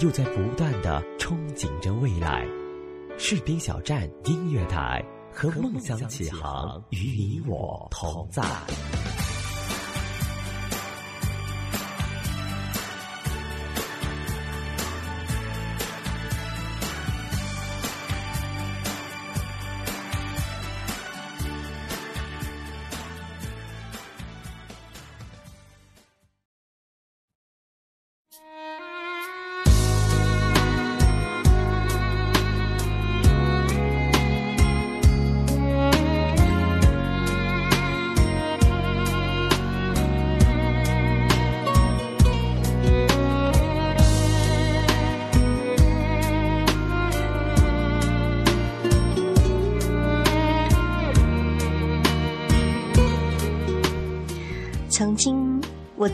[0.00, 2.44] 又在不断的憧憬着未来。
[3.16, 8.42] 士兵小站音乐台和梦想起航，与你我同在。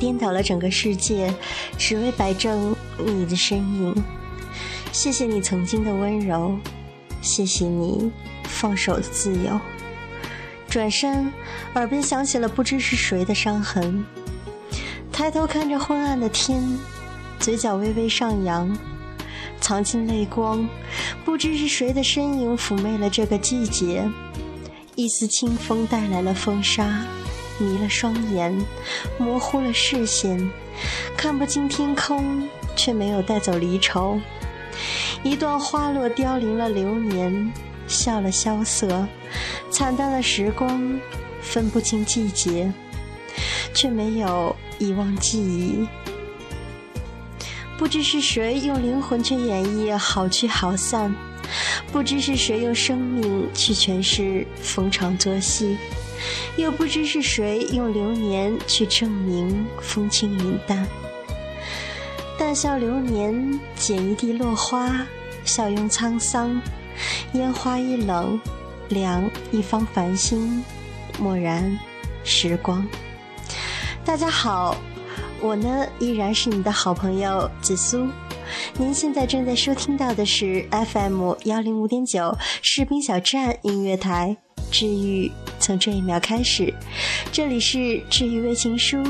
[0.00, 1.32] 颠倒了整个世界，
[1.78, 3.94] 只为摆正你的身影。
[4.90, 6.56] 谢谢你曾经的温柔，
[7.22, 8.10] 谢谢你
[8.44, 9.60] 放手的自由。
[10.68, 11.32] 转身，
[11.74, 14.04] 耳边响起了不知是谁的伤痕。
[15.12, 16.62] 抬头看着昏暗的天，
[17.38, 18.76] 嘴角微微上扬，
[19.60, 20.66] 藏进泪光。
[21.24, 24.08] 不知是谁的身影抚媚了这个季节。
[24.96, 27.04] 一丝清风带来了风沙。
[27.61, 28.58] 迷了双眼，
[29.19, 30.50] 模糊了视线，
[31.16, 34.19] 看不清天空，却没有带走离愁。
[35.22, 37.53] 一段花落凋零了流年，
[37.86, 39.06] 笑了萧瑟，
[39.70, 40.99] 惨淡了时光，
[41.43, 42.72] 分不清季节，
[43.75, 45.87] 却没有遗忘记忆。
[47.76, 51.15] 不知是谁用灵魂去演绎好聚好散，
[51.93, 55.76] 不知是谁用生命去诠释逢场作戏。
[56.56, 60.86] 又不知是谁用流年去证明风轻云淡。
[62.38, 65.06] 淡笑流年，捡一地落花，
[65.44, 66.60] 笑拥沧桑。
[67.32, 68.41] 烟花易冷，
[68.88, 70.64] 凉一方繁星。
[71.20, 71.78] 蓦然，
[72.25, 72.87] 时光。
[74.04, 74.76] 大家好，
[75.41, 78.08] 我呢依然是你的好朋友紫苏。
[78.78, 84.37] 您现在正在收听到的是 FM 幺零五点九士兵小站音乐台。
[84.70, 86.75] 治愈从这一秒开始，
[87.31, 89.00] 这里是治愈微情书。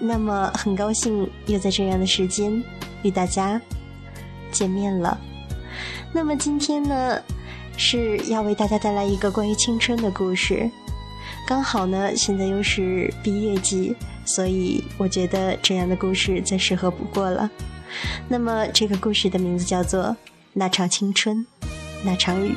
[0.00, 2.62] 那么很高兴又在这样的时间
[3.02, 3.60] 与大家
[4.52, 5.18] 见面了。
[6.12, 7.20] 那么今天呢
[7.76, 10.70] 是要为大家带来一个关于青春的故事。
[11.46, 17.50] 刚好呢现在又是毕业季，所以我觉得这样的故事再适合不过了。
[18.28, 20.04] 那么这个故事的名字叫做
[20.52, 21.46] 《那场青春，
[22.04, 22.50] 那场雨》。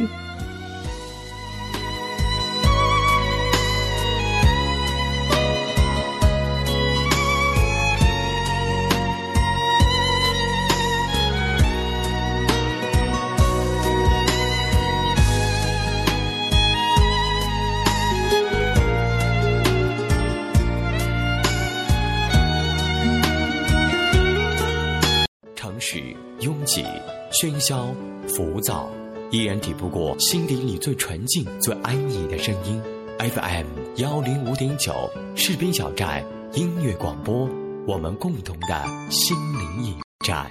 [28.36, 28.90] 浮躁，
[29.30, 32.82] 依然抵不过心底里最纯净、最安逸的声音。
[33.20, 37.48] FM 幺零五点九，士兵小站音乐广播，
[37.86, 40.50] 我们共同的心灵驿站。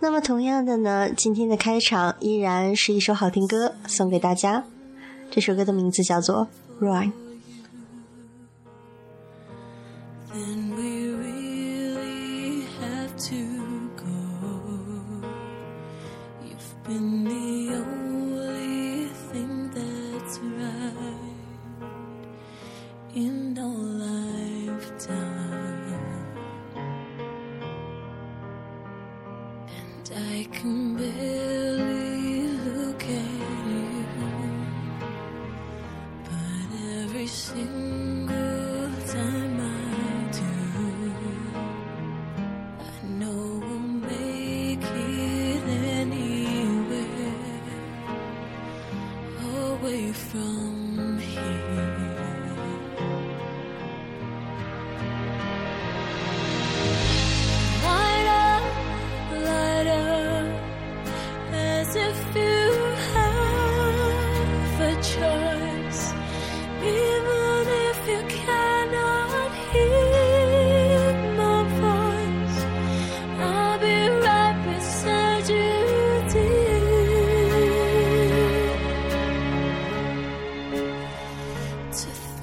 [0.00, 4.64] 那么，同样的呢，今天的开场依然是一首好听歌送给大家。
[5.30, 6.48] 这首歌的名字叫做
[6.84, 7.12] 《Run》。
[10.32, 13.49] Then we really have to
[16.90, 17.49] in the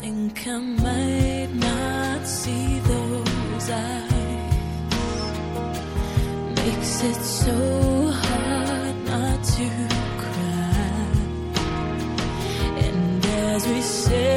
[0.08, 4.54] think I might not see those eyes.
[6.62, 7.58] Makes it so
[8.24, 9.68] hard not to
[10.24, 11.10] cry.
[12.86, 14.37] And as we say,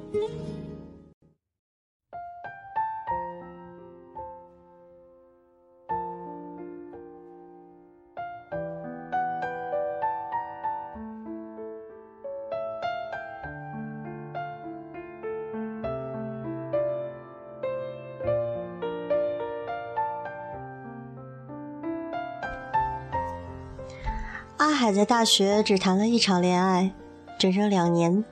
[25.11, 26.93] 大学只谈了一场恋爱，
[27.37, 28.23] 整整两年。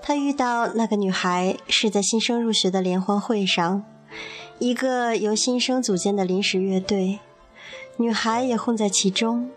[0.00, 3.82] 他遇到那个女孩是在新生入学的联欢会上，
[4.60, 7.18] 一个由新生组建的临时乐队，
[7.96, 9.50] 女孩也混在其中。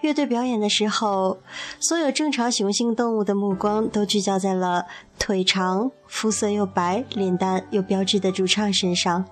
[0.00, 1.38] 乐队表演的时候，
[1.80, 4.86] 所有正常雄性动物的目光都聚焦在了
[5.18, 9.24] 腿长、肤色又白、脸蛋又标致的主唱身上，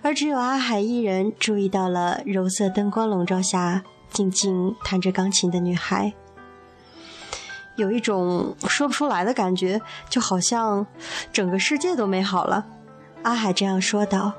[0.00, 3.84] 而只有阿海一人注意到了柔色灯光笼罩下。
[4.14, 6.14] 静静弹着钢琴的女孩，
[7.74, 10.86] 有一种说不出来的感觉，就好像
[11.32, 12.64] 整个世界都美好了。
[13.24, 14.32] 阿海这样说道：“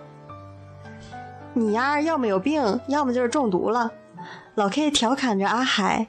[1.54, 3.92] 你呀，要么有病，要么就是中毒了。”
[4.56, 6.08] 老 K 调侃着阿海。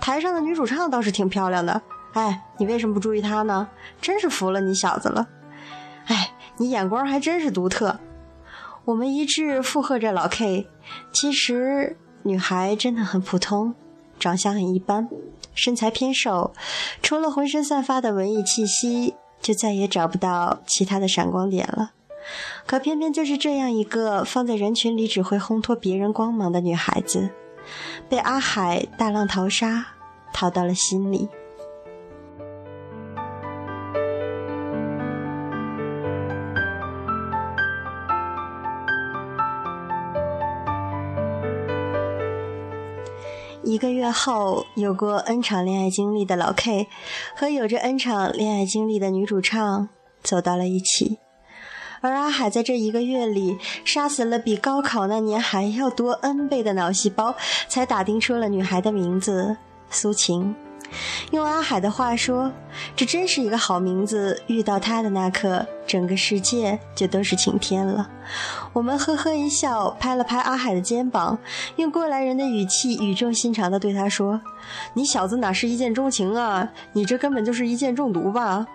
[0.00, 3.68] 台上的女主唱倒是挺漂亮的，哎，你为什么不注意她呢？
[4.00, 5.26] 真是服了你小子了。
[6.06, 7.98] 哎，你眼光还真是独特。
[8.84, 10.68] 我们一致附和着老 K。
[11.12, 11.96] 其实。
[12.22, 13.74] 女孩真的很普通，
[14.18, 15.08] 长相很一般，
[15.54, 16.52] 身材偏瘦，
[17.02, 21.92] 除了浑身散发的文艺气息，就再也找不到其他的闪光点了。
[22.66, 27.30] 可偏偏就是这样一个放在人群里只会烘托别人光芒的女孩子，
[28.08, 29.86] 被阿海大浪淘沙，
[30.32, 31.28] 淘到了心里。
[43.62, 46.88] 一个月后，有过 N 场恋爱经历的老 K
[47.36, 49.88] 和有着 N 场恋爱经历的女主唱
[50.22, 51.18] 走到了一起，
[52.00, 57.34] 而阿海在这一个月里杀死了比高考那年还要多 N 倍的脑细胞，
[57.68, 59.58] 才打听出了女孩的名字
[59.90, 60.54] 苏晴。
[61.30, 62.50] 用阿海的话说，
[62.96, 64.42] 这真是一个好名字。
[64.46, 68.10] 遇到他的那刻，整个世界就都是晴天了。
[68.72, 71.38] 我们呵呵一笑，拍了拍阿海的肩膀，
[71.76, 74.40] 用过来人的语气语重心长地对他说
[74.94, 76.70] ：“你小子哪是一见钟情啊？
[76.92, 78.66] 你这根本就是一见中毒吧？”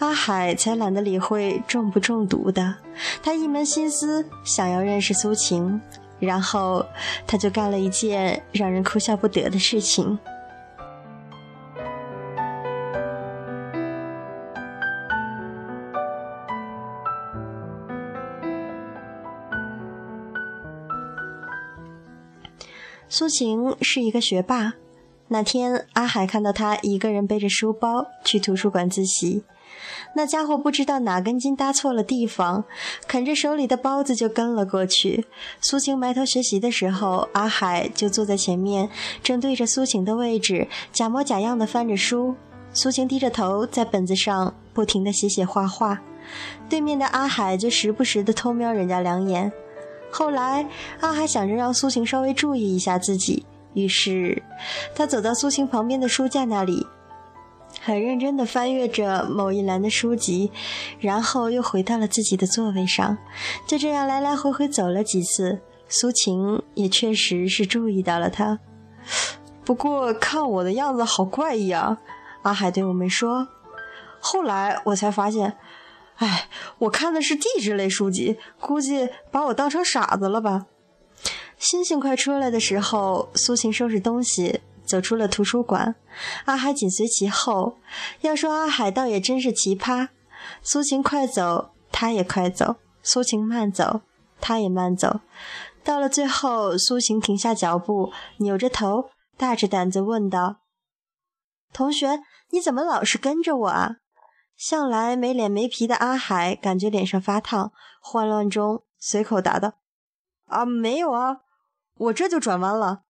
[0.00, 2.74] 阿海才懒得理会中不中毒的，
[3.22, 5.80] 他一门心思想要认识苏晴，
[6.18, 6.84] 然后
[7.26, 10.18] 他就干了一件让人哭笑不得的事情。
[23.16, 24.72] 苏晴是一个学霸。
[25.28, 29.44] 那天，阿海看到他一个人背着书包去图书馆自习，
[30.16, 32.64] 那家伙不知道哪根筋搭错了地方，
[33.06, 35.26] 啃着手里的包子就跟了过去。
[35.60, 38.90] 苏晴埋头学习的时候，阿海就坐在前面，
[39.22, 42.34] 正对着苏晴的位置，假模假样的翻着书。
[42.72, 46.00] 苏晴低着头在本子上不停的写写画画，
[46.68, 49.52] 对面的阿海就时不时的偷瞄人家两眼。
[50.16, 50.64] 后来，
[51.00, 54.40] 阿海想着让苏晴稍微注意一下自己，于是
[54.94, 56.86] 他走到苏晴旁边的书架那里，
[57.80, 60.52] 很认真地翻阅着某一栏的书籍，
[61.00, 63.18] 然后又回到了自己的座位上。
[63.66, 68.60] 就这样来来回回走了几次，苏晴也确实是注意到了他。
[69.64, 71.98] 不过看我的样子好怪异啊，
[72.42, 73.48] 阿海对我们说。
[74.20, 75.56] 后来我才发现。
[76.16, 80.66] 哎，我看的是地质类书籍，估计把我当成傻子了吧？
[81.58, 85.96] 星星快出来的时候，苏晴收拾东西走出了图书馆，
[86.44, 87.78] 阿海紧随其后。
[88.20, 90.08] 要说阿海倒也真是奇葩，
[90.62, 94.02] 苏晴快走，他也快走；苏晴慢走，
[94.40, 95.20] 他也慢走。
[95.82, 100.56] 到了最后，苏晴停下脚步，扭着头，大着胆子问道
[101.72, 103.96] ：“同学，你怎么老是跟着我啊？”
[104.56, 109.74] 向来没脸没皮的阿海感觉脸上发烫，慌乱中随口答道
[110.46, 111.40] ：“啊，没有啊，
[111.96, 113.02] 我这就转弯了。”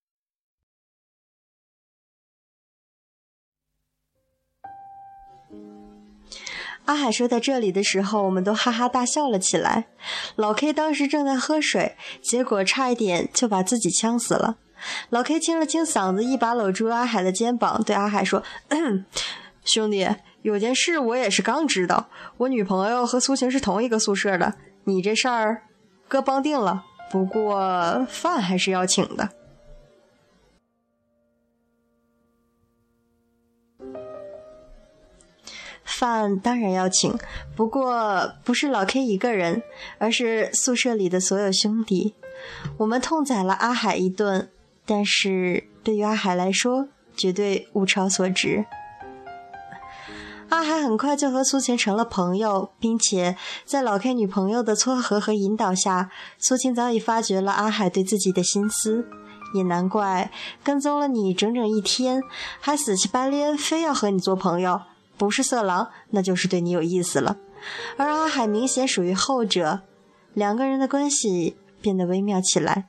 [6.86, 9.86] 阿海说到这里的时候，我们都哈哈大笑了起来。
[10.36, 14.58] 老 K 当时正在喝水，结果差一点就把自己呛死了。
[15.08, 18.42] 老 K 清了清嗓子，一把搂住阿海的肩膀，对阿海说
[19.64, 20.06] ：“兄弟。”
[20.44, 24.54] 有件事我也是刚知道，我女朋友和苏晴是同一个宿舍的。
[24.84, 25.62] 你这事儿，
[26.06, 29.30] 哥帮定了，不过饭还是要请的。
[35.82, 37.18] 饭当然要请，
[37.56, 39.62] 不过不是老 K 一个人，
[39.96, 42.14] 而是宿舍里的所有兄弟。
[42.76, 44.50] 我们痛宰了阿海一顿，
[44.84, 48.66] 但是对于阿海来说，绝对物超所值。
[50.50, 59.06] 阿海很快就和苏晴成了朋友，并且在老 K 女朋友的撮合和引导下，苏晴早已发觉了阿海对自己的心思。
[59.54, 60.32] 也难怪
[60.64, 62.20] 跟踪了你整整一天，
[62.60, 64.82] 还死乞白赖非要和你做朋友，
[65.16, 67.36] 不是色狼，那就是对你有意思了。
[67.96, 69.82] 而阿海明显属于后者，
[70.32, 72.88] 两个人的关系变得微妙起来。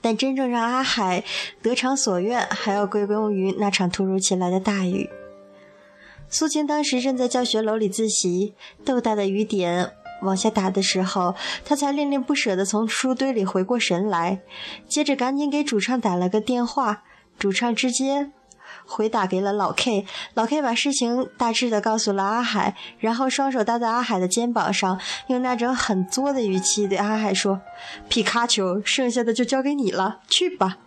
[0.00, 1.24] 但真正让阿海
[1.60, 5.10] 得偿所愿，还要归功于那场突如其来的大雨。
[6.28, 8.54] 苏青当时正在教学楼里自习，
[8.84, 9.92] 豆大的雨点
[10.22, 14.40] 往下打的时候，她才恋恋不舍地从书堆里回过神来，
[14.88, 17.04] 接着赶紧给主唱打了个电话，
[17.38, 18.30] 主唱直接
[18.84, 27.60] 回打给了老 K，老 K 把事情大致的告诉了阿海，然后双手搭在阿海的肩膀上，用那种很作的语气对阿海说
[28.08, 30.78] ：“皮卡丘，剩下的就交给你了，去吧。”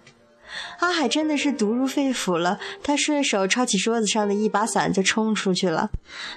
[0.79, 5.89] 阿海真的是毒入肺腑了，他顺手抄起桌子上的一把伞就冲出去了。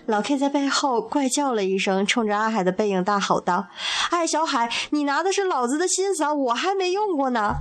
[0.07, 3.69] 老 K 在背后怪叫了一声，冲着阿海的背影大吼道
[4.11, 7.57] ：“哎，小海，你拿的是老子的新伞，我还没用过呢！”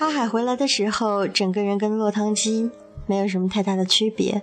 [0.00, 2.70] 阿海回来的时候，整个人跟落汤鸡
[3.06, 4.42] 没有什么太大的区别。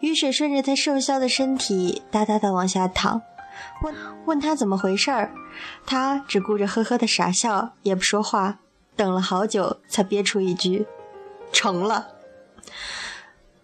[0.00, 3.22] 雨水顺着他瘦削的身体哒哒的往下淌，
[3.82, 3.94] 问
[4.26, 5.32] 问他怎么回事儿，
[5.84, 8.58] 他只顾着呵呵的傻笑，也不说话。
[8.94, 10.86] 等了好久，才憋出一句
[11.52, 12.08] ：“成了。”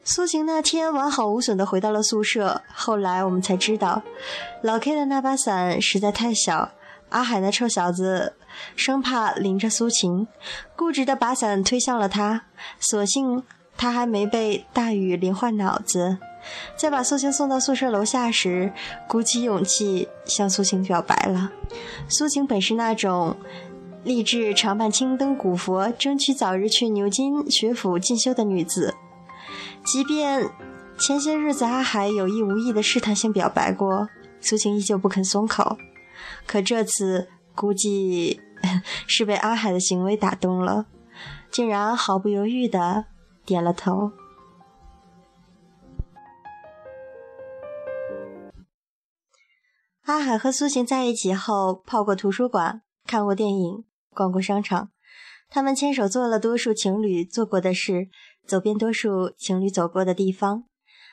[0.05, 2.63] 苏晴那天完好无损的回到了宿舍。
[2.75, 4.03] 后来我们才知道，
[4.63, 6.73] 老 K 的那把伞实在太小，
[7.09, 8.35] 阿海那臭小子
[8.77, 10.29] 生怕淋着苏晴，
[10.77, 12.43] 固执的把伞推向了他。
[12.79, 13.43] 所幸
[13.77, 16.19] 他还没被大雨淋坏脑子。
[16.77, 18.73] 在把苏晴送到宿舍楼下时，
[19.09, 21.51] 鼓起勇气向苏晴表白了。
[22.09, 23.37] 苏晴本是那种
[24.03, 28.95] 立志常伴青灯古佛，争取早日去牛津学府进修的女子。
[29.87, 30.51] 即便
[30.99, 34.09] 前些日子阿海有意无意的试探性表白过，
[34.41, 35.79] 苏晴依旧不肯松口。
[36.47, 38.41] 可这次估计
[39.07, 40.85] 是被阿海的行为打动了，
[41.51, 43.07] 竟然毫不犹豫的
[43.45, 44.13] 点了头。
[50.03, 54.91] 阿海和苏晴在一起后，泡过图书馆，看过电影，逛过商场，
[55.49, 58.09] 他们牵手做了多数情侣做过的事。
[58.47, 60.65] 走遍多数情侣走过的地方，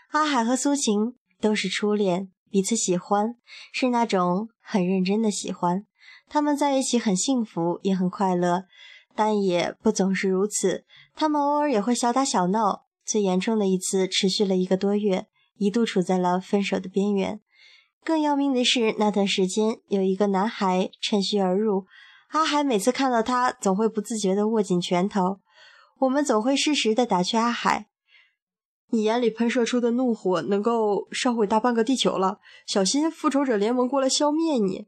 [0.09, 3.37] 阿海和苏晴都是初恋，彼此喜欢，
[3.71, 5.85] 是那种很认真的喜欢。
[6.27, 8.65] 他们在一起很幸福，也很快乐，
[9.15, 10.83] 但也不总是如此。
[11.21, 17.39] 他们偶尔也会小打小闹，最严重的一次持续了一个多月，一度处在了分手的边缘。
[18.03, 21.85] 更要命的是，那段时间有一个男孩趁虚而入，
[22.29, 25.41] 阿海每次看到他，总会不自觉地握紧拳头。
[25.99, 27.89] 我们总会适时的打趣阿海
[28.89, 34.87] ：“你眼里喷射出的怒火能够烧毁大半个地球了，小心复仇者联盟过来消灭你。”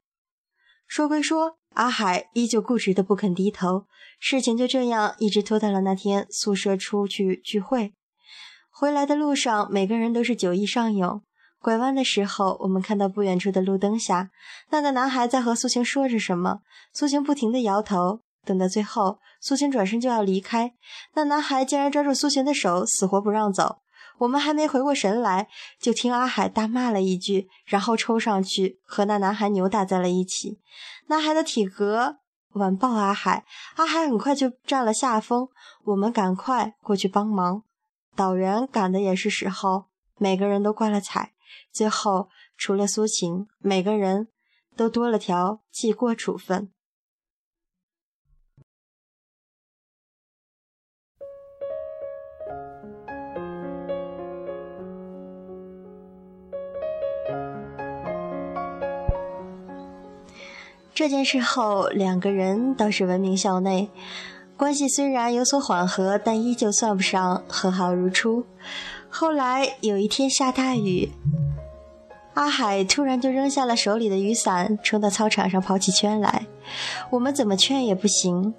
[0.90, 3.86] 说归说，阿海依旧固执的不肯低头。
[4.20, 7.94] 事情就这样一直拖到了那天宿舍出去聚会。
[8.70, 11.22] 回来的路上，每个人都是酒意上涌。
[11.62, 14.32] 拐弯的时候，我们看到不远处的路灯下，
[14.72, 16.62] 那个男孩在和苏晴说着什么。
[16.92, 18.22] 苏晴不停的摇头。
[18.46, 20.74] 等到最后，苏晴转身就要离开，
[21.14, 23.83] 那男孩竟然抓住苏晴的手，死活不让走。
[24.24, 25.48] 我们还没回过神来，
[25.80, 30.60] 就听阿海大骂了一句，然后冲上去和那男孩扭打在了一起。
[31.08, 32.18] 男孩的体格
[32.54, 33.44] 完爆阿海，
[33.76, 35.50] 阿海很快就占了下风。
[35.84, 37.64] 我们赶快过去帮忙，
[38.16, 39.86] 导员赶的也是时候，
[40.18, 41.34] 每个人都挂了彩。
[41.74, 44.30] 最后，除了苏晴，每个人
[44.78, 46.72] 都多了条记过处分。
[60.96, 63.90] 这件事后，两个人倒是闻名校内，
[64.56, 68.46] 关系虽然有所缓和，但依旧算不上和好如初。
[69.10, 71.12] 后来有一天下大雨，
[72.36, 76.46] 阿海突然就扔下了手里的雨伞，冲到操场上跑起圈来。
[77.10, 78.54] 我们怎么劝也不行。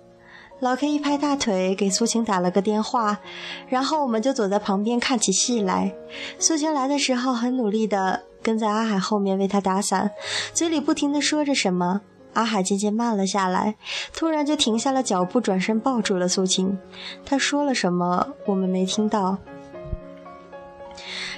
[0.59, 3.21] 老 K 一拍大腿，给苏晴打了个电话，
[3.69, 5.95] 然后我们就躲在旁边看起戏来。
[6.41, 10.11] 苏晴来的时候，很努力地跟在阿海后面为他打伞，
[10.53, 12.01] 嘴里不停地说着什么。
[12.35, 13.77] 阿海渐渐慢了下来，
[14.13, 16.79] 突然就停下了脚步，转身抱住了苏晴。
[17.25, 19.39] 他说了什么，我们没听到，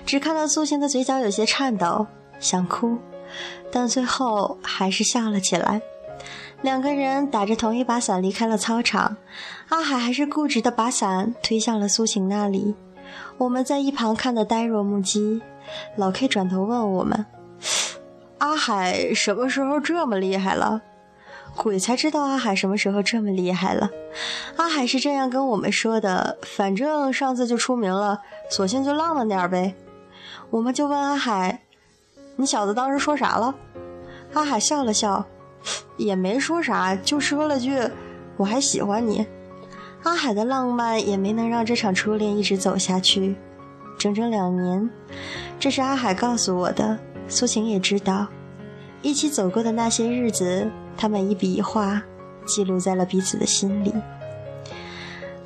[0.05, 2.07] 只看到苏晴的嘴角有些颤抖，
[2.39, 2.99] 想哭，
[3.71, 5.81] 但最后还是笑了起来。
[6.63, 9.19] 两个人打着同一把伞离开了操场，
[9.69, 12.75] 阿海还是固执地把伞推向了苏晴那里。
[13.39, 15.43] 我们在一旁看得呆若木鸡。
[15.97, 17.27] 老 K 转头问我们。
[18.39, 20.83] 阿海什么时候这么厉害了？
[21.57, 23.91] 鬼才知道阿海什么时候这么厉害了。
[24.57, 28.21] 阿海是这样跟我们说的：反正上次就出名了，
[28.51, 29.75] 索性就浪漫点呗。
[30.51, 31.63] 我们就问阿海
[32.37, 33.55] ：“你小子当时说啥了？”
[34.35, 35.25] 阿海笑了笑，
[35.97, 37.81] 也没说啥，就说了句
[38.37, 39.27] ：“我还喜欢你。”
[40.05, 43.35] 阿海的浪漫也没能让这场初恋一直走下去，
[43.99, 44.91] 整整两年。
[45.59, 46.99] 这是阿海告诉我的。
[47.29, 48.27] 苏晴也知道，
[49.03, 52.03] 一起走过的那些日子，他们一笔一画
[52.47, 53.93] 记录在了彼此的心里。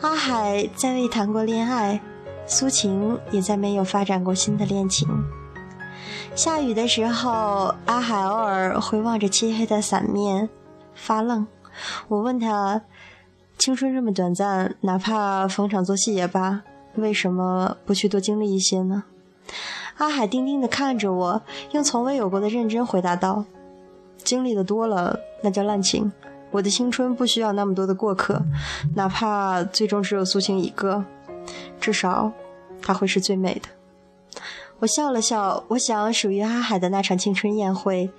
[0.00, 2.00] 阿海再未谈过恋爱，
[2.46, 5.08] 苏晴也再没有发展过新的恋情。
[6.34, 10.48] 下雨的时候，阿海偶尔会望着漆黑的伞面
[10.94, 11.46] 发愣。
[12.08, 12.82] 我问他
[13.58, 16.62] ：“青春这么短暂，哪怕逢场作戏也罢，
[16.94, 19.04] 为什么不去多经历一些呢？”
[20.00, 23.44] 阿海定定地看着我，用从未有过的认真回答道
[24.24, 26.10] ：“经历的多了，那叫滥情；
[26.50, 28.42] 我的青春不需要那么多的过客，
[28.94, 31.04] 哪怕最终只有苏晴一个，
[31.78, 32.32] 至少
[32.80, 33.68] 他会是最美的。
[34.78, 38.10] 我笑了笑，我想属于阿海的那场青春宴会，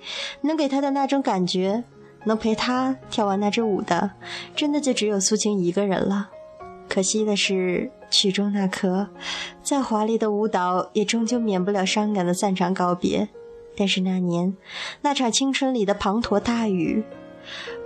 [0.42, 1.82] 能给他的那种感觉，
[2.26, 4.12] 能陪他跳完那支舞的，
[4.54, 6.30] 真的就只有苏晴一个人了。
[6.88, 9.08] 可惜的是，曲终那刻，
[9.62, 13.28] 再华丽的舞蹈也终究免不了伤感的散场告别。
[13.74, 14.54] 但是那年，
[15.00, 17.02] 那场青春里的滂沱大雨。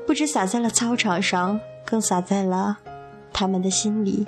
[0.06, 2.78] 不止洒在了操场上，更洒在了
[3.32, 4.26] 他们的心里。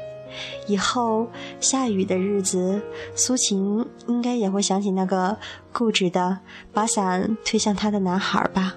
[0.66, 1.28] 以后
[1.58, 2.80] 下雨的日子，
[3.14, 5.36] 苏晴应该也会想起那个
[5.72, 6.38] 固执的
[6.72, 8.74] 把伞推向他的男孩吧。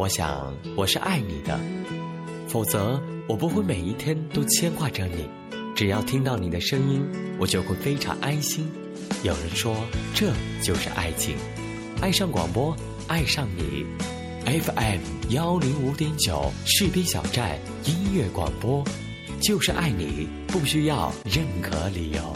[0.00, 1.60] 我想我是爱你的，
[2.48, 5.28] 否则我不会每一天都牵挂着你。
[5.76, 7.06] 只要听到你的声音，
[7.38, 8.66] 我就会非常安心。
[9.22, 9.76] 有人说
[10.14, 10.32] 这
[10.62, 11.36] 就是爱情，
[12.00, 12.74] 爱上广播，
[13.08, 13.84] 爱上你。
[14.46, 15.00] FM
[15.34, 18.82] 幺零五点九士兵小站音乐广播，
[19.42, 22.34] 就是爱你，不需要任何理由。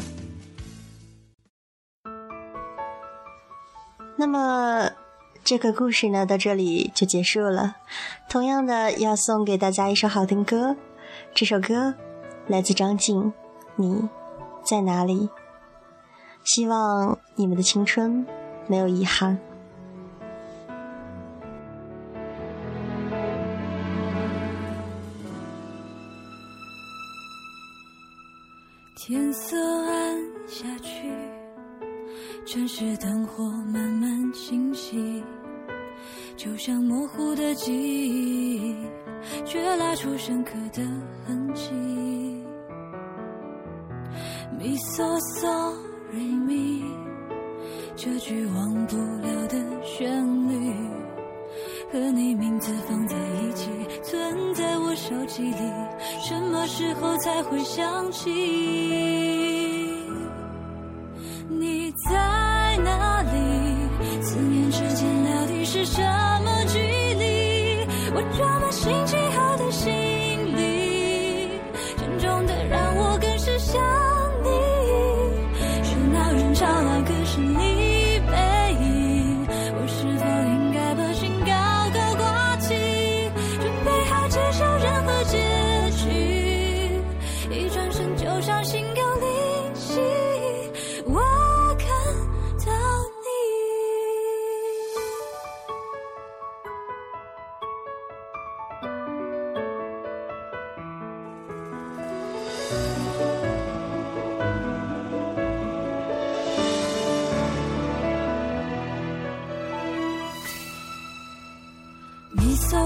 [5.45, 7.77] 这个故事呢，到这里就结束了。
[8.31, 10.75] 同样的，要送给大家一首好听歌，
[11.35, 11.95] 这首歌
[12.47, 13.23] 来自张静，
[13.77, 14.09] 《你
[14.65, 15.29] 在哪里》。
[16.45, 18.27] 希望你们的青春
[18.67, 19.39] 没有遗憾。
[28.97, 30.17] 天色暗
[30.49, 31.24] 下去。
[32.47, 35.25] 城市灯火慢慢清晰，
[36.37, 38.77] 就像模糊的记忆，
[39.47, 40.83] 却拉出深刻的
[41.27, 41.73] 痕迹。
[44.61, 46.85] Mi so sorry me，
[47.97, 50.71] 这句忘不了的旋律，
[51.91, 53.71] 和你名字放在一起，
[54.03, 55.73] 存在我手机里，
[56.21, 59.54] 什么时候才会想起？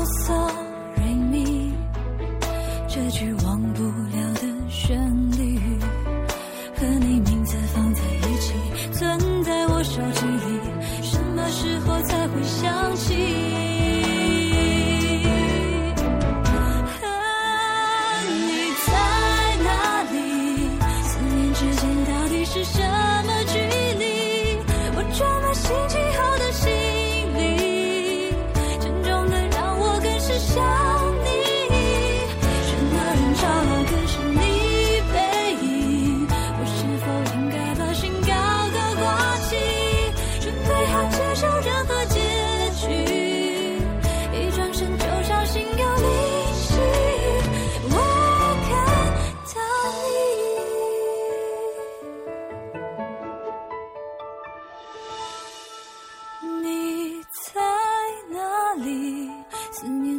[0.05, 0.38] so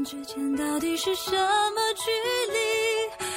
[0.09, 2.09] 之间到底是什么距
[2.51, 2.57] 离？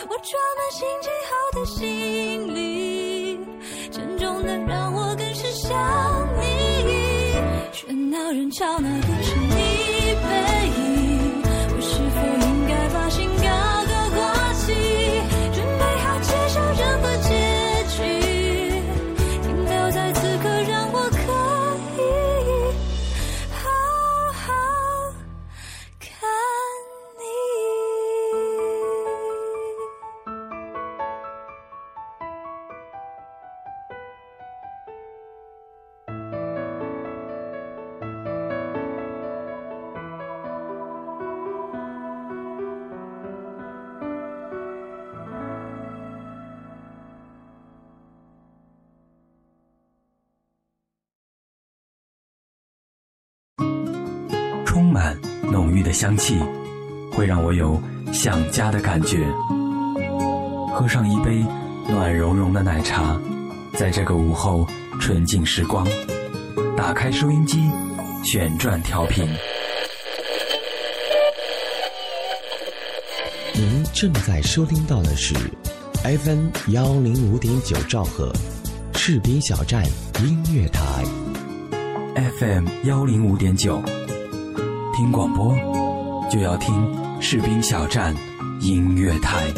[0.08, 3.38] 我装满心机后的行李，
[3.90, 5.70] 沉重的让我更是想
[6.40, 7.36] 你。
[7.74, 9.22] 喧闹人潮那个
[55.92, 56.38] 的香气，
[57.12, 57.78] 会让我有
[58.14, 59.26] 想家的感觉。
[60.72, 61.44] 喝上一杯
[61.86, 63.20] 暖融融的奶茶，
[63.74, 64.66] 在这个午后
[64.98, 65.86] 纯净时光，
[66.74, 67.70] 打开收音机，
[68.24, 69.28] 旋转调频。
[73.52, 75.34] 您正在收听到的是
[76.04, 78.32] FM 幺零五点九兆赫，
[78.94, 79.84] 赤兵小站
[80.24, 81.04] 音乐台。
[82.38, 83.82] FM 幺零五点九，
[84.96, 85.54] 听广播
[86.32, 86.90] 就要听
[87.20, 88.16] 士兵小站
[88.62, 89.52] 音乐台。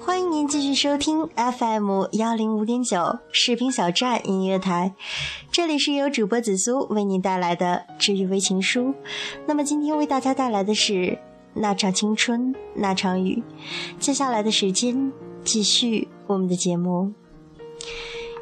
[0.00, 4.94] 欢迎您继续收听 FM 幺零五点九士兵小站音乐台，
[5.52, 8.96] 这里是由主播紫苏为您带来的治愈微情书。
[9.46, 11.20] 那么今天为大家带来的是
[11.54, 13.44] 那场青春那场雨。
[14.00, 15.12] 接下来的时间
[15.44, 17.12] 继续我们的节目。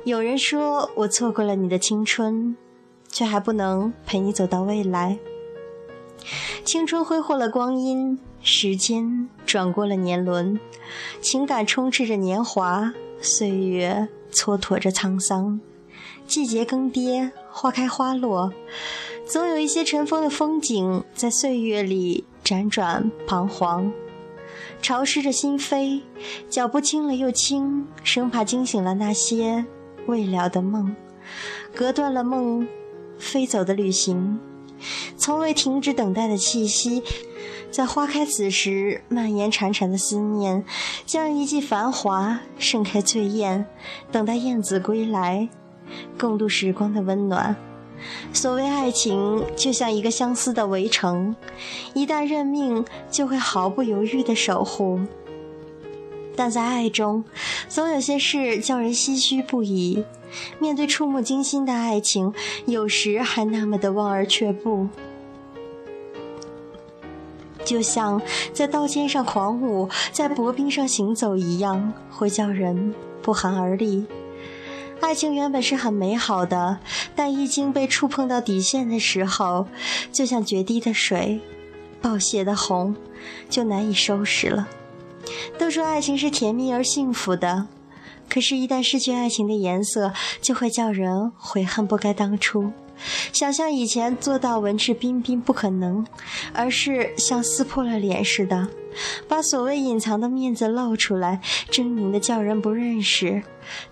[0.05, 2.55] 有人说我错过了你的青春，
[3.09, 5.19] 却还不能陪你走到未来。
[6.63, 10.61] 青春挥霍了光阴，时间转过了年轮，
[11.23, 15.59] 情感充斥着年华，岁月蹉跎着沧桑。
[16.27, 18.53] 季节更迭，花开花落，
[19.27, 23.91] 总有一些尘封的风景在岁月里辗转彷徨，
[24.83, 26.03] 潮湿着心扉，
[26.51, 29.65] 脚步轻了又轻，生怕惊醒了那些
[30.07, 30.95] 未了的梦，
[31.75, 32.67] 隔断了梦
[33.19, 34.39] 飞走的旅行。
[35.17, 37.03] 从未停止等待的气息，
[37.71, 40.65] 在花开此时蔓延潺潺的思念，
[41.07, 43.67] 将一季繁华盛开醉艳，
[44.13, 45.49] 等待燕子归来，
[46.19, 47.57] 共度时光的温暖。
[48.33, 51.35] 所谓爱情，就像一个相思的围城，
[51.95, 55.01] 一旦认命，就会毫不犹豫地守护。
[56.37, 57.25] 但在爱中，
[57.69, 60.05] 总有些事叫人唏嘘不已。
[60.59, 62.35] 面对触目惊心的爱情，
[62.67, 64.89] 有时还那么的望而却步，
[67.65, 68.21] 就像
[68.53, 72.93] 在刀尖上狂舞，在薄冰上行走一样，会叫人
[73.23, 74.05] 不寒而栗。
[75.01, 76.79] 爱情原本是很美好的，
[77.15, 79.69] 但一经被触碰到底线的时候，
[80.11, 81.41] 就像决堤的水，
[82.03, 82.97] 暴泻的红，
[83.49, 84.69] 就难以收拾了。
[85.59, 87.67] 都说爱情是甜蜜而幸福的。
[88.29, 92.73] 可是，一旦失去爱情的颜色，就会叫人悔恨不该当初。
[93.33, 96.07] 想象以前做到文质彬彬不可能，
[96.53, 98.69] 而是像撕破了脸似的，
[99.29, 103.43] 把所谓隐藏的面子露出来，狰狞的叫人不认识。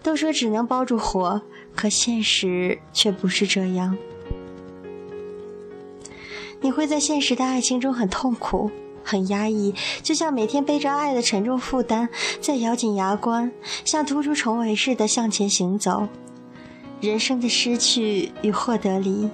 [0.03, 1.43] 都说只能包住火，
[1.75, 3.97] 可现实却不是这样。
[6.61, 8.71] 你会在现实的爱情中很痛苦。
[9.05, 12.09] 很压抑，就像每天背着爱的沉重负担，
[12.41, 13.53] 在咬紧牙关，
[13.85, 16.09] 像突出重围似的向前行走。
[17.01, 19.29] 人生的失去与获得里，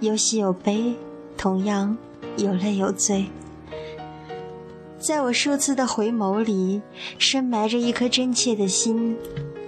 [0.00, 0.94] 有喜有悲，
[1.36, 1.96] 同样
[2.36, 3.26] 有泪有罪。
[4.98, 6.82] 在我数次的回眸里，
[7.18, 9.16] 深埋着一颗真切的心，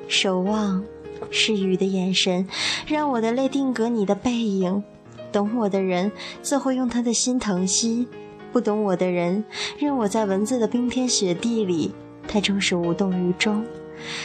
[0.09, 0.83] 守望
[1.31, 2.46] 是雨的眼神，
[2.87, 4.83] 让我的泪定格你的背影。
[5.33, 6.11] 懂我的人，
[6.42, 8.09] 自会用他的心疼惜。
[8.52, 9.44] 不懂我的人，
[9.78, 11.92] 任我在文字的冰天雪地里，
[12.26, 13.64] 他终是无动于衷。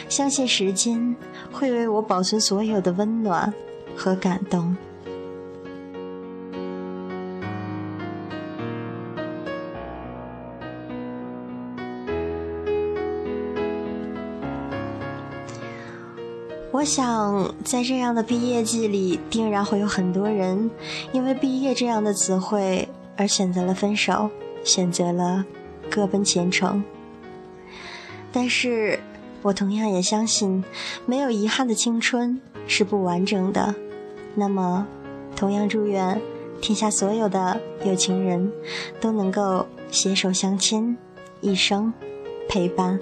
[0.08, 1.14] 相信时间
[1.52, 3.52] 会为我保存所有的温暖
[3.94, 4.76] 和感动。
[16.72, 20.70] 我想，在这样的毕业季里，定然会有很多人
[21.12, 22.86] 因为“毕业”这样的词汇。
[23.16, 24.30] 而选择了分手，
[24.64, 25.44] 选择了
[25.90, 26.82] 各奔前程。
[28.32, 29.00] 但是
[29.42, 30.62] 我同样也相信，
[31.06, 33.74] 没有遗憾的青春是不完整的。
[34.34, 34.86] 那么，
[35.34, 36.20] 同样祝愿
[36.60, 38.52] 天下所有的有情人
[39.00, 40.96] 都能够携手相牵，
[41.40, 41.92] 一生
[42.48, 43.00] 陪伴。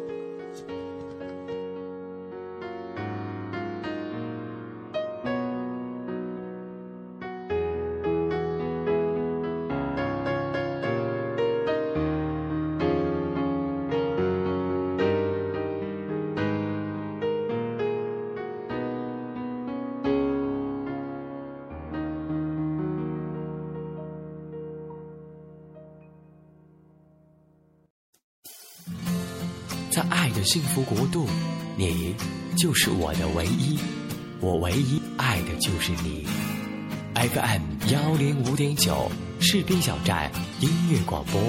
[30.44, 31.26] 幸福国度，
[31.74, 32.14] 你
[32.56, 33.78] 就是我的唯一，
[34.40, 36.26] 我唯一爱的就是你。
[37.14, 40.30] FM 幺零五点九，士兵小站
[40.60, 41.40] 音乐广播，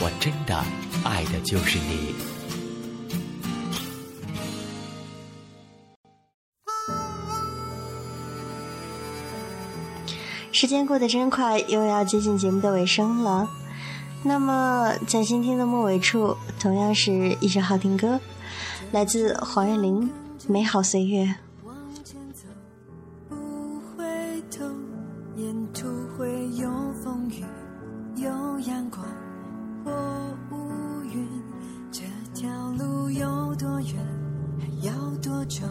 [0.00, 0.56] 我真的
[1.04, 2.14] 爱的就是你。
[10.50, 13.48] 时间过得真快，又要接近节目的尾声了。
[14.26, 18.18] 那么，在今天的末尾处，同样是一首好听歌，
[18.90, 20.10] 来自黄韵玲，
[20.50, 21.24] 《美好岁月》。
[21.62, 22.46] 往前走，
[23.28, 23.36] 不
[23.80, 24.64] 回头，
[25.36, 26.70] 沿途会有
[27.02, 27.44] 风雨，
[28.16, 29.04] 有阳光
[29.84, 29.92] 或
[30.50, 31.28] 乌云。
[31.92, 33.94] 这条路有多远，
[34.58, 35.66] 还要多久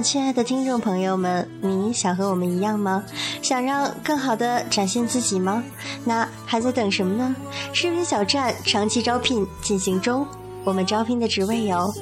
[0.00, 3.02] 亲爱的听众朋友们，你想和我们一样吗？
[3.42, 5.62] 想让更好的展现自己吗？
[6.04, 7.34] 那还在等什么呢？
[7.72, 10.24] 视频小站长期招聘进行中，
[10.62, 11.92] 我们招聘的职位有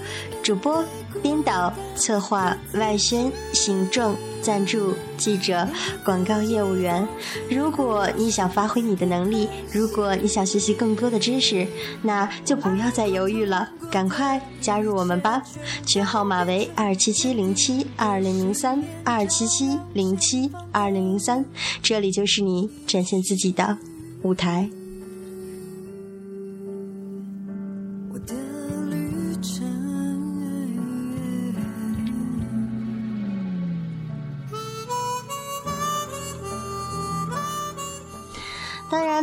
[0.42, 0.84] 主播、
[1.22, 4.14] 编导、策划、外宣、行政。
[4.42, 5.68] 赞助、记者、
[6.04, 7.06] 广告业务员。
[7.50, 11.66] 如果你想发挥你的能力，如果你想学习更多的知识，
[12.02, 15.42] 那就不要再犹豫了，赶快加入我们吧！
[15.86, 21.44] 群号码为二七七零七二零零三二七七零七二零零三，
[21.82, 23.76] 这里就是你展现自己的
[24.22, 24.70] 舞台。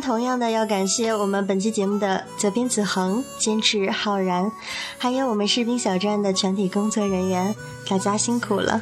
[0.08, 4.50] 同样的要感谢我们本期节目的责编子恒、监制浩然，
[4.98, 7.54] 还有我们士兵小站的全体工作人员，
[7.90, 8.82] 大家辛苦了。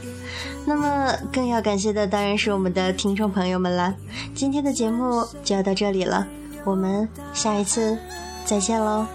[0.68, 3.96] 那么，更要感谢的当然是我们的听众朋友们了。
[4.36, 6.28] 今天的节目就要到这里了，
[6.64, 7.98] 我们下一次
[8.46, 9.08] 再见喽。